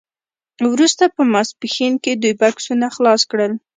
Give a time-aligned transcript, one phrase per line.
[0.71, 3.53] وروسته په ماسپښین کې دوی بکسونه خلاص کړل